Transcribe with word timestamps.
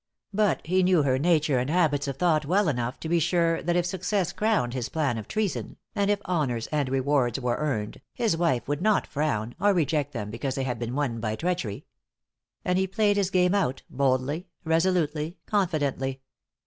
But 0.33 0.65
he 0.65 0.81
knew 0.81 1.03
her 1.03 1.19
nature 1.19 1.59
and 1.59 1.69
habits 1.69 2.07
of 2.07 2.17
thought 2.17 2.43
well 2.43 2.67
enough 2.67 2.99
to 3.01 3.07
be 3.07 3.19
sure 3.19 3.61
that 3.61 3.75
if 3.75 3.85
success 3.85 4.31
crowned 4.31 4.73
his 4.73 4.89
plan 4.89 5.19
of 5.19 5.27
treason, 5.27 5.77
and 5.93 6.09
if 6.09 6.19
honors 6.25 6.65
and 6.71 6.89
rewards 6.89 7.39
were 7.39 7.57
earned, 7.57 8.01
his 8.15 8.35
wife 8.35 8.67
would 8.67 8.81
not 8.81 9.05
frown, 9.05 9.53
or 9.59 9.75
reject 9.75 10.11
them 10.11 10.31
because 10.31 10.55
they 10.55 10.63
had 10.63 10.79
been 10.79 10.95
won 10.95 11.19
by 11.19 11.35
treachery. 11.35 11.85
And 12.65 12.79
he 12.79 12.87
played 12.87 13.15
his 13.15 13.29
game 13.29 13.53
out, 13.53 13.83
boldly, 13.91 14.47
resolutely, 14.63 15.37
confidently. 15.45 16.21